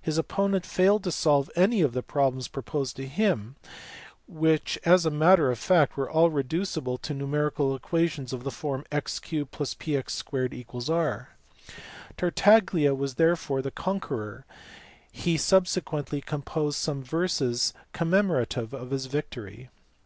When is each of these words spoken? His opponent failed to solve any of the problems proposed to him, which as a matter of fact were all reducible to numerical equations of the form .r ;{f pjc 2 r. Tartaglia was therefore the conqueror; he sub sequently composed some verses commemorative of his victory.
His 0.00 0.16
opponent 0.16 0.64
failed 0.64 1.04
to 1.04 1.12
solve 1.12 1.50
any 1.54 1.82
of 1.82 1.92
the 1.92 2.02
problems 2.02 2.48
proposed 2.48 2.96
to 2.96 3.06
him, 3.06 3.56
which 4.26 4.78
as 4.86 5.04
a 5.04 5.10
matter 5.10 5.50
of 5.50 5.58
fact 5.58 5.98
were 5.98 6.10
all 6.10 6.30
reducible 6.30 6.96
to 6.96 7.12
numerical 7.12 7.74
equations 7.76 8.32
of 8.32 8.42
the 8.42 8.50
form 8.50 8.86
.r 8.90 8.96
;{f 8.98 9.04
pjc 9.04 10.86
2 10.86 10.92
r. 10.94 11.28
Tartaglia 12.16 12.94
was 12.94 13.16
therefore 13.16 13.60
the 13.60 13.70
conqueror; 13.70 14.46
he 15.12 15.36
sub 15.36 15.66
sequently 15.66 16.24
composed 16.24 16.78
some 16.78 17.02
verses 17.04 17.74
commemorative 17.92 18.72
of 18.72 18.92
his 18.92 19.04
victory. 19.04 19.68